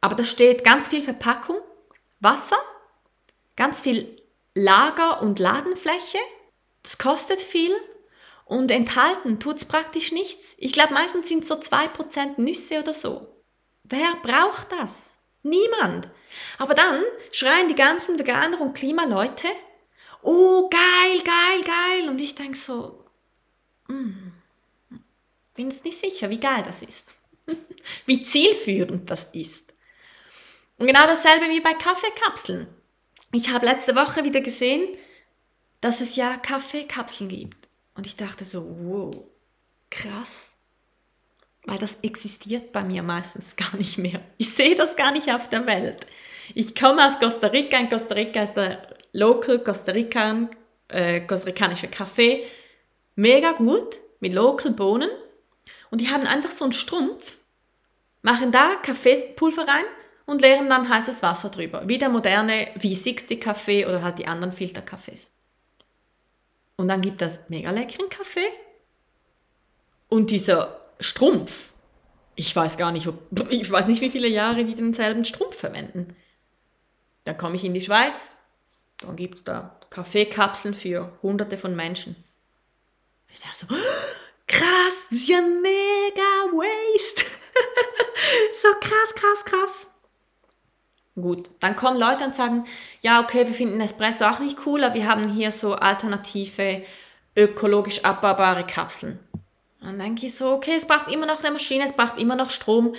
[0.00, 1.58] Aber da steht ganz viel Verpackung,
[2.18, 2.58] Wasser,
[3.60, 4.16] ganz viel
[4.54, 6.16] Lager- und Ladenfläche.
[6.82, 7.76] Das kostet viel
[8.46, 10.54] und enthalten tut es praktisch nichts.
[10.56, 13.28] Ich glaube, meistens sind so 2% Nüsse oder so.
[13.84, 15.18] Wer braucht das?
[15.42, 16.08] Niemand.
[16.56, 19.48] Aber dann schreien die ganzen Veganer und Klimaleute,
[20.22, 22.08] oh geil, geil, geil.
[22.08, 23.04] Und ich denke so,
[23.88, 24.32] mm,
[25.54, 27.12] bin es nicht sicher, wie geil das ist.
[28.06, 29.64] wie zielführend das ist.
[30.78, 32.79] Und genau dasselbe wie bei Kaffeekapseln.
[33.32, 34.88] Ich habe letzte Woche wieder gesehen,
[35.80, 37.68] dass es ja Kaffeekapseln gibt.
[37.94, 39.14] Und ich dachte so, wow,
[39.90, 40.50] krass
[41.64, 44.20] weil das existiert bei mir meistens gar nicht mehr.
[44.38, 46.06] Ich sehe das gar nicht auf der Welt.
[46.54, 47.78] Ich komme aus Costa Rica.
[47.78, 50.50] In Costa Rica ist der Local Costa Rican,
[50.88, 52.46] äh, costaricanischer Kaffee
[53.16, 55.10] mega gut mit Local Bohnen.
[55.90, 57.36] Und die haben einfach so einen Strumpf,
[58.22, 59.84] machen da Kaffeepulver rein
[60.30, 61.88] und leeren dann heißes Wasser drüber.
[61.88, 65.28] Wie der moderne V60 Kaffee oder halt die anderen Filterkaffees.
[66.76, 68.48] Und dann gibt das mega leckeren Kaffee.
[70.08, 71.72] Und dieser Strumpf.
[72.36, 73.18] Ich weiß gar nicht, ob,
[73.50, 76.14] ich weiß nicht, wie viele Jahre die denselben Strumpf verwenden.
[77.24, 78.30] Dann komme ich in die Schweiz,
[78.98, 82.14] dann gibt es da Kaffeekapseln für hunderte von Menschen.
[83.32, 83.66] Ich dachte so,
[84.46, 87.24] krass, das ist ja mega Waste.
[88.62, 89.90] so krass, krass, krass.
[91.16, 92.64] Gut, dann kommen Leute und sagen,
[93.00, 96.84] ja, okay, wir finden Espresso auch nicht cool, aber wir haben hier so alternative,
[97.36, 99.18] ökologisch abbaubare Kapseln.
[99.80, 102.50] Dann denke ich so, okay, es braucht immer noch eine Maschine, es braucht immer noch
[102.50, 102.94] Strom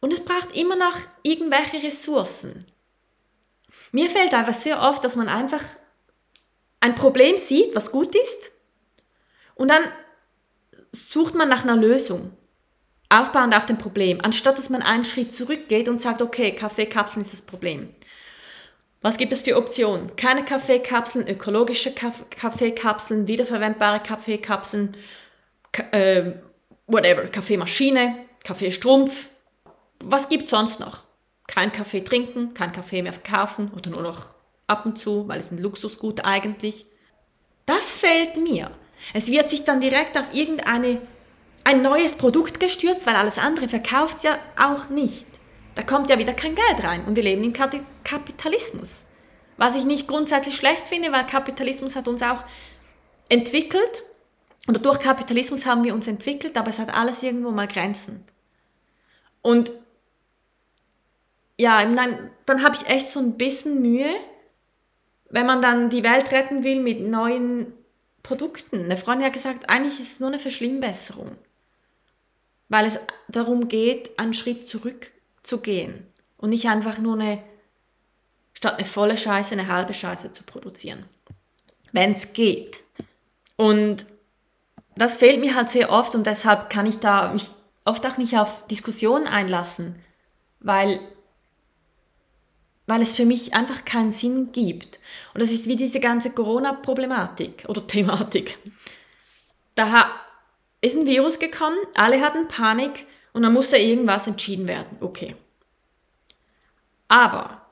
[0.00, 2.66] und es braucht immer noch irgendwelche Ressourcen.
[3.92, 5.62] Mir fällt einfach sehr oft, dass man einfach
[6.80, 8.52] ein Problem sieht, was gut ist,
[9.58, 9.82] und dann
[10.92, 12.32] sucht man nach einer Lösung,
[13.08, 17.32] aufbauend auf dem Problem, anstatt dass man einen Schritt zurückgeht und sagt, okay, Kaffeekapseln ist
[17.32, 17.94] das Problem.
[19.00, 20.16] Was gibt es für Optionen?
[20.16, 24.96] Keine Kaffeekapseln, ökologische Kaffeekapseln, wiederverwendbare Kaffeekapseln,
[25.92, 26.32] äh,
[26.86, 29.28] whatever, Kaffeemaschine, Kaffeestrumpf.
[30.02, 31.04] Was gibt sonst noch?
[31.46, 34.34] Kein Kaffee trinken, kein Kaffee mehr verkaufen oder nur noch
[34.66, 36.84] ab und zu, weil es ein Luxusgut eigentlich.
[37.66, 38.70] Das fehlt mir.
[39.14, 41.00] Es wird sich dann direkt auf irgendeine
[41.64, 45.26] ein neues Produkt gestürzt, weil alles andere verkauft ja auch nicht.
[45.74, 49.04] Da kommt ja wieder kein Geld rein und wir leben im Kapitalismus.
[49.56, 52.44] Was ich nicht grundsätzlich schlecht finde, weil Kapitalismus hat uns auch
[53.28, 54.02] entwickelt
[54.68, 58.24] oder durch Kapitalismus haben wir uns entwickelt, aber es hat alles irgendwo mal Grenzen.
[59.40, 59.72] Und
[61.58, 64.14] ja, dann, dann habe ich echt so ein bisschen Mühe,
[65.30, 67.72] wenn man dann die Welt retten will mit neuen
[68.22, 68.84] Produkten.
[68.84, 71.36] Eine Freundin hat gesagt, eigentlich ist es nur eine Verschlimmbesserung,
[72.68, 77.42] weil es darum geht, einen Schritt zurückzugehen und nicht einfach nur eine,
[78.52, 81.04] statt eine volle Scheiße, eine halbe Scheiße zu produzieren,
[81.92, 82.84] wenn es geht.
[83.56, 84.06] Und
[84.96, 87.48] das fehlt mir halt sehr oft und deshalb kann ich da mich
[87.84, 89.96] oft auch nicht auf Diskussionen einlassen,
[90.60, 91.00] weil,
[92.86, 95.00] weil es für mich einfach keinen Sinn gibt.
[95.32, 98.58] Und das ist wie diese ganze Corona-Problematik oder Thematik.
[99.74, 100.10] Da
[100.80, 104.96] ist ein Virus gekommen, alle hatten Panik und dann musste irgendwas entschieden werden.
[105.00, 105.34] Okay.
[107.08, 107.62] Aber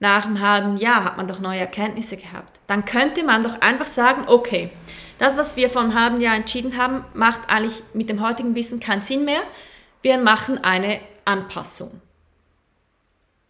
[0.00, 2.58] nach einem halben Jahr hat man doch neue Erkenntnisse gehabt.
[2.66, 4.70] Dann könnte man doch einfach sagen, okay,
[5.18, 8.80] das, was wir vor einem halben Jahr entschieden haben, macht eigentlich mit dem heutigen Wissen
[8.80, 9.42] keinen Sinn mehr.
[10.02, 12.00] Wir machen eine Anpassung.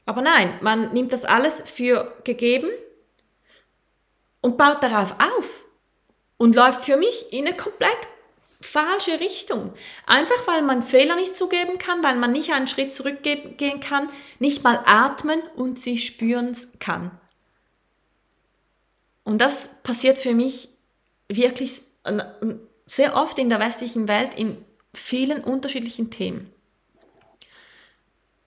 [0.04, 2.68] Aber nein, man nimmt das alles für gegeben
[4.42, 5.64] und baut darauf auf
[6.36, 8.08] und läuft für mich in eine komplett
[8.62, 9.74] falsche Richtung.
[10.06, 14.64] Einfach weil man Fehler nicht zugeben kann, weil man nicht einen Schritt zurückgehen kann, nicht
[14.64, 17.10] mal atmen und sie spüren kann.
[19.24, 20.68] Und das passiert für mich
[21.28, 21.82] wirklich
[22.86, 26.52] sehr oft in der westlichen Welt in vielen unterschiedlichen Themen.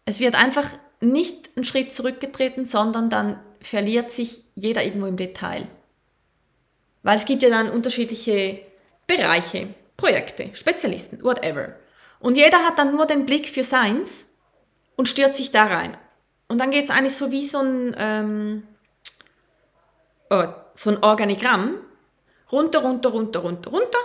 [0.05, 0.67] Es wird einfach
[1.01, 5.67] nicht einen Schritt zurückgetreten, sondern dann verliert sich jeder irgendwo im Detail.
[7.03, 8.59] Weil es gibt ja dann unterschiedliche
[9.07, 11.75] Bereiche, Projekte, Spezialisten, whatever.
[12.19, 14.27] Und jeder hat dann nur den Blick für seins
[14.95, 15.97] und stürzt sich da rein.
[16.47, 18.63] Und dann geht es eigentlich so wie so ein, ähm,
[20.29, 21.77] oh, so ein Organigramm.
[22.51, 23.99] Runter, runter, runter, runter, runter.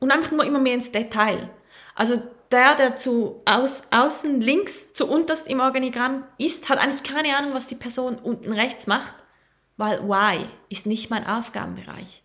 [0.00, 1.50] Und einfach nur immer mehr ins Detail.
[1.94, 7.36] Also der, der zu aus, außen links zu unterst im Organigramm ist, hat eigentlich keine
[7.36, 9.14] Ahnung, was die Person unten rechts macht,
[9.76, 12.22] weil why ist nicht mein Aufgabenbereich.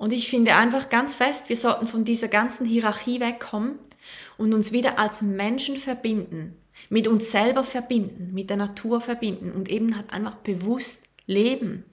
[0.00, 3.78] Und ich finde einfach ganz fest, wir sollten von dieser ganzen Hierarchie wegkommen
[4.38, 6.56] und uns wieder als Menschen verbinden,
[6.88, 11.84] mit uns selber verbinden, mit der Natur verbinden und eben halt einfach bewusst leben.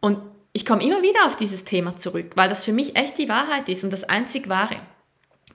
[0.00, 0.16] Und
[0.54, 3.68] ich komme immer wieder auf dieses Thema zurück, weil das für mich echt die Wahrheit
[3.68, 4.80] ist und das einzig wahre.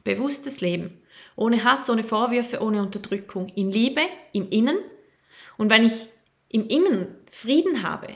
[0.03, 1.01] Bewusstes Leben.
[1.35, 3.49] Ohne Hass, ohne Vorwürfe, ohne Unterdrückung.
[3.55, 4.01] In Liebe,
[4.33, 4.77] im Innen.
[5.57, 6.05] Und wenn ich
[6.49, 8.09] im Innen Frieden habe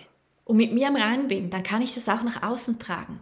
[0.46, 3.20] und mit mir im Reinen bin, dann kann ich das auch nach außen tragen.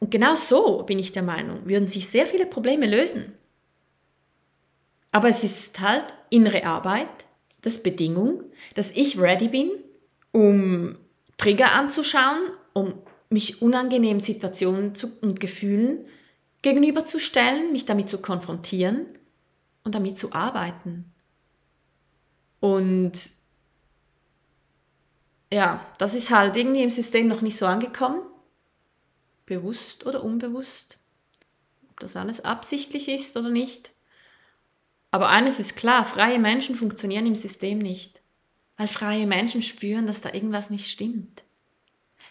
[0.00, 3.32] Und genau so bin ich der Meinung, würden sich sehr viele Probleme lösen.
[5.12, 7.08] Aber es ist halt innere Arbeit,
[7.62, 9.70] das Bedingung, dass ich ready bin,
[10.32, 10.96] um
[11.36, 12.94] Trigger anzuschauen, um
[13.28, 16.06] mich unangenehmen Situationen und Gefühlen
[16.62, 19.06] gegenüberzustellen, mich damit zu konfrontieren
[19.84, 21.12] und damit zu arbeiten.
[22.60, 23.12] Und
[25.52, 28.22] ja, das ist halt irgendwie im System noch nicht so angekommen.
[29.46, 30.98] Bewusst oder unbewusst.
[31.90, 33.92] Ob das alles absichtlich ist oder nicht.
[35.10, 38.20] Aber eines ist klar, freie Menschen funktionieren im System nicht
[38.80, 41.44] weil freie Menschen spüren, dass da irgendwas nicht stimmt.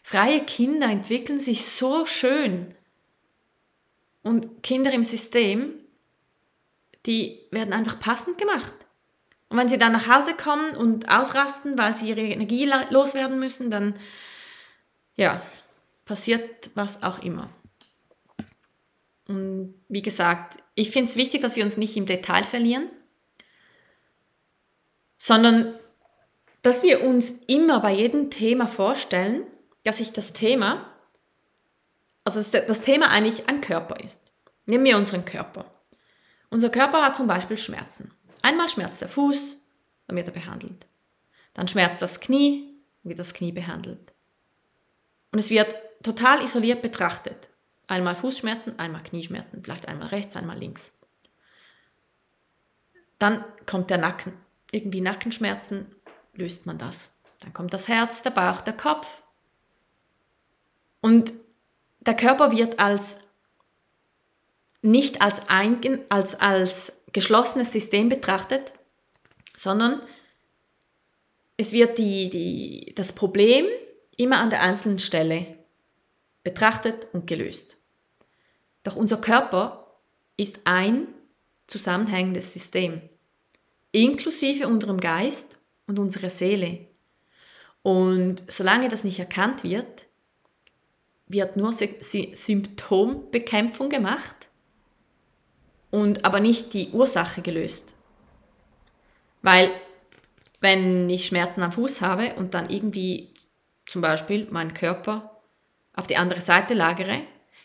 [0.02, 2.74] Freie Kinder entwickeln sich so schön.
[4.24, 5.76] Und Kinder im System,
[7.06, 8.74] die werden einfach passend gemacht.
[9.50, 13.72] Und wenn sie dann nach Hause kommen und ausrasten, weil sie ihre Energie loswerden müssen,
[13.72, 13.96] dann
[15.16, 15.42] ja,
[16.06, 17.50] passiert was auch immer.
[19.28, 22.90] Und wie gesagt, ich finde es wichtig, dass wir uns nicht im Detail verlieren,
[25.18, 25.76] sondern
[26.62, 29.46] dass wir uns immer bei jedem Thema vorstellen,
[29.84, 30.92] dass sich das Thema,
[32.24, 34.32] also das Thema eigentlich ein Körper ist.
[34.66, 35.66] Nehmen wir unseren Körper.
[36.50, 38.12] Unser Körper hat zum Beispiel Schmerzen.
[38.42, 39.58] Einmal schmerzt der Fuß,
[40.08, 40.86] dann wird er behandelt.
[41.54, 44.14] Dann schmerzt das Knie, dann wird das Knie behandelt.
[45.32, 47.50] Und es wird total isoliert betrachtet.
[47.88, 50.94] Einmal Fußschmerzen, einmal Knieschmerzen, vielleicht einmal rechts, einmal links.
[53.18, 54.34] Dann kommt der Nacken,
[54.72, 55.94] irgendwie Nackenschmerzen
[56.34, 57.12] löst man das.
[57.40, 59.24] Dann kommt das Herz, der Bauch, der Kopf.
[61.02, 61.34] Und
[62.00, 63.18] der Körper wird als
[64.82, 68.72] nicht als, ein, als, als geschlossenes System betrachtet,
[69.54, 70.02] sondern
[71.58, 73.66] es wird die, die, das Problem
[74.16, 75.58] immer an der einzelnen Stelle
[76.46, 77.76] betrachtet und gelöst.
[78.84, 79.98] Doch unser Körper
[80.38, 81.10] ist ein
[81.68, 83.02] zusammenhängendes System,
[83.92, 85.58] inklusive unserem Geist
[85.88, 86.88] und unsere Seele.
[87.82, 90.06] Und solange das nicht erkannt wird,
[91.28, 94.39] wird nur Symptombekämpfung gemacht
[95.92, 97.94] und aber nicht die Ursache gelöst.
[99.42, 99.72] Weil
[100.62, 103.34] wenn ich Schmerzen am Fuß habe und dann irgendwie
[103.86, 105.42] zum Beispiel meinen Körper
[105.96, 107.22] auf die andere Seite lagere,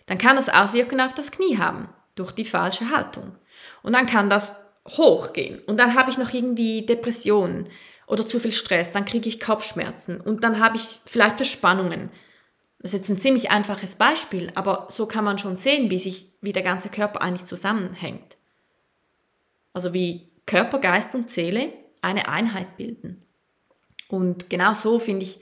[0.07, 3.37] dann kann das Auswirkungen auf das Knie haben durch die falsche Haltung.
[3.83, 4.55] Und dann kann das
[4.89, 7.69] hochgehen und dann habe ich noch irgendwie Depressionen
[8.07, 12.11] oder zu viel Stress, dann kriege ich Kopfschmerzen und dann habe ich vielleicht Verspannungen.
[12.85, 16.27] Das ist jetzt ein ziemlich einfaches Beispiel, aber so kann man schon sehen, wie sich,
[16.43, 18.37] wie der ganze Körper eigentlich zusammenhängt.
[19.73, 21.73] Also wie Körper, Geist und Seele
[22.03, 23.23] eine Einheit bilden.
[24.09, 25.41] Und genau so finde ich,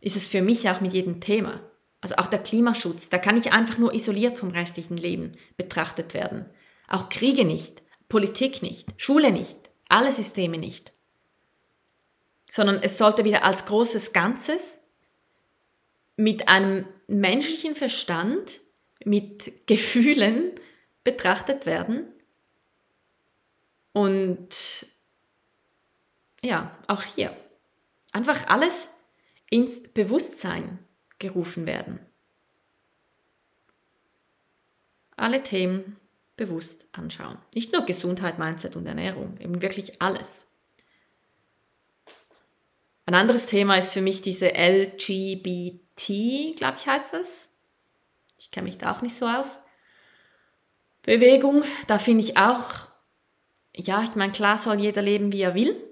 [0.00, 1.60] ist es für mich auch mit jedem Thema.
[2.00, 6.46] Also auch der Klimaschutz, da kann nicht einfach nur isoliert vom restlichen Leben betrachtet werden.
[6.88, 7.82] Auch Kriege nicht.
[8.08, 9.58] Politik nicht, Schule nicht,
[9.90, 10.94] alle Systeme nicht.
[12.50, 14.78] Sondern es sollte wieder als großes Ganzes
[16.18, 18.60] mit einem menschlichen Verstand,
[19.04, 20.50] mit Gefühlen
[21.04, 22.08] betrachtet werden.
[23.92, 24.84] Und
[26.42, 27.34] ja, auch hier
[28.12, 28.90] einfach alles
[29.48, 30.80] ins Bewusstsein
[31.20, 32.00] gerufen werden.
[35.16, 35.96] Alle Themen
[36.36, 37.38] bewusst anschauen.
[37.54, 40.46] Nicht nur Gesundheit, Mindset und Ernährung, eben wirklich alles.
[43.06, 47.48] Ein anderes Thema ist für mich diese LGBT, glaube ich, heißt das.
[48.38, 49.58] Ich kenne mich da auch nicht so aus.
[51.02, 52.86] Bewegung, da finde ich auch,
[53.74, 55.88] ja, ich meine, klar soll jeder leben, wie er will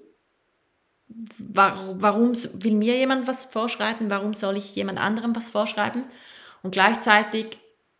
[1.37, 6.05] warum will mir jemand was vorschreiben, warum soll ich jemand anderem was vorschreiben?
[6.63, 7.57] Und gleichzeitig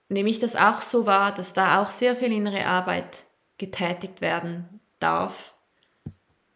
[0.09, 3.23] nehme ich das auch so wahr, dass da auch sehr viel innere Arbeit
[3.57, 5.57] getätigt werden darf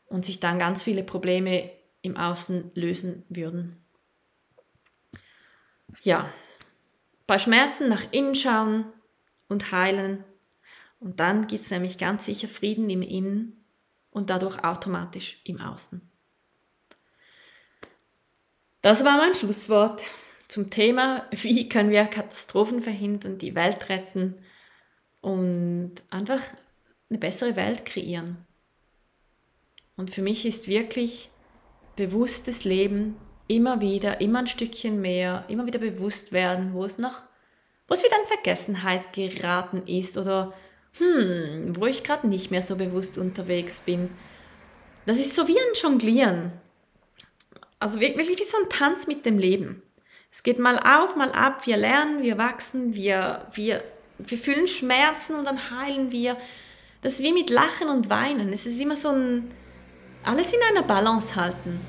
[0.07, 1.69] und sich dann ganz viele Probleme
[2.01, 3.80] im Außen lösen würden.
[6.03, 6.31] Ja,
[7.27, 8.85] bei Schmerzen nach innen schauen
[9.47, 10.23] und heilen
[10.99, 13.65] und dann gibt es nämlich ganz sicher Frieden im Innen
[14.11, 16.01] und dadurch automatisch im Außen.
[18.81, 20.01] Das war mein Schlusswort
[20.47, 24.35] zum Thema, wie können wir Katastrophen verhindern, die Welt retten
[25.21, 26.41] und einfach
[27.09, 28.45] eine bessere Welt kreieren.
[29.95, 31.29] Und für mich ist wirklich
[31.95, 33.15] bewusstes Leben
[33.47, 37.23] immer wieder, immer ein Stückchen mehr, immer wieder bewusst werden, wo es noch,
[37.87, 40.53] wo es wieder in Vergessenheit geraten ist oder
[40.97, 44.09] hm, wo ich gerade nicht mehr so bewusst unterwegs bin.
[45.05, 46.51] Das ist so wie ein Jonglieren.
[47.79, 49.81] Also wirklich wie so ein Tanz mit dem Leben.
[50.31, 53.83] Es geht mal auf, mal ab, wir lernen, wir wachsen, wir, wir,
[54.17, 56.37] wir fühlen Schmerzen und dann heilen wir.
[57.01, 58.53] Das ist wie mit Lachen und Weinen.
[58.53, 59.51] Es ist immer so ein,
[60.23, 61.81] alles in einer Balance halten.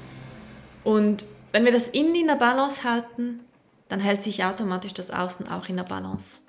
[0.83, 3.41] Und wenn wir das Innen in der Balance halten,
[3.89, 6.41] dann hält sich automatisch das Außen auch in der Balance.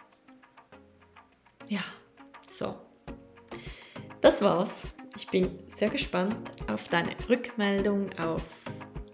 [1.68, 1.82] Ja,
[2.50, 2.76] so.
[4.22, 4.74] Das war's.
[5.18, 6.36] Ich bin sehr gespannt
[6.72, 8.42] auf deine Rückmeldung, auf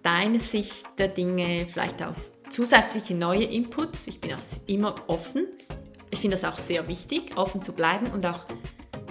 [0.04, 2.16] deine Sicht der Dinge, vielleicht auf
[2.50, 4.08] zusätzliche neue Inputs.
[4.08, 5.48] Ich bin auch immer offen.
[6.12, 8.46] Ich finde das auch sehr wichtig, offen zu bleiben und auch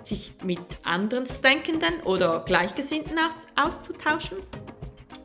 [0.04, 3.18] sich mit anderen Denkenden oder Gleichgesinnten
[3.56, 4.38] auszutauschen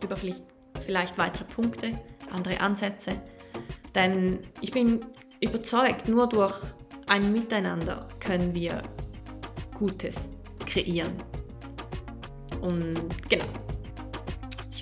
[0.04, 0.44] über vielleicht,
[0.84, 1.94] vielleicht weitere Punkte,
[2.32, 3.22] andere Ansätze.
[3.96, 5.06] Denn ich bin
[5.40, 6.60] überzeugt, nur durch
[7.08, 8.82] ein Miteinander können wir
[9.78, 10.30] Gutes
[10.66, 11.14] kreieren.
[12.62, 12.96] Und
[13.30, 13.46] genau,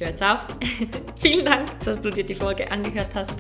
[0.01, 0.39] höre jetzt auf.
[1.21, 3.35] Vielen Dank, dass du dir die Folge angehört hast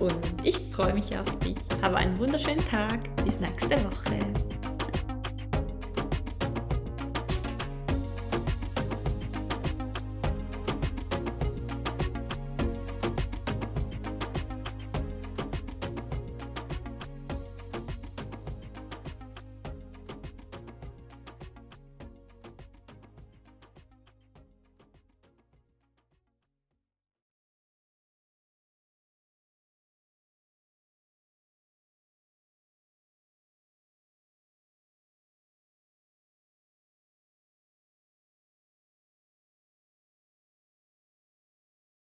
[0.00, 1.56] und ich freue mich auf dich.
[1.82, 2.98] Habe einen wunderschönen Tag.
[3.24, 4.47] Bis nächste Woche.